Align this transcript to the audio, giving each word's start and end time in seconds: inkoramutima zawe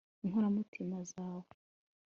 inkoramutima 0.23 0.97
zawe 1.11 1.49